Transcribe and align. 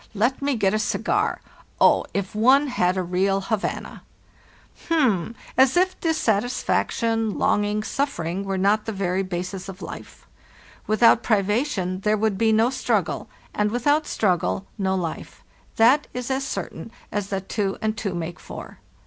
Let 0.15 0.41
me 0.41 0.55
get 0.55 0.73
a 0.73 0.79
cigar. 0.79 1.41
Oh, 1.79 2.05
if 2.11 2.33
one 2.33 2.69
had 2.69 2.97
a 2.97 3.03
real 3.03 3.39
Havana! 3.39 4.01
"H'm! 4.87 5.35
as 5.55 5.77
if 5.77 5.99
dissatisfaction, 5.99 7.37
longing, 7.37 7.83
suffering. 7.83 8.43
were 8.43 8.57
not 8.57 8.85
the 8.85 8.91
very 8.93 9.21
basis 9.21 9.69
of 9.69 9.79
life. 9.83 10.25
Without 10.87 11.21
privation 11.21 11.99
there 11.99 12.17
would 12.17 12.35
be 12.39 12.51
no 12.51 12.71
struggle, 12.71 13.29
and 13.53 13.69
without 13.69 14.07
struggle 14.07 14.65
no 14.75 14.95
life, 14.95 15.43
that 15.75 16.07
is 16.15 16.31
as 16.31 16.43
certain 16.47 16.89
as 17.11 17.27
that 17.29 17.47
two 17.47 17.77
and 17.79 17.95
two 17.95 18.15
make 18.15 18.39
four. 18.39 18.79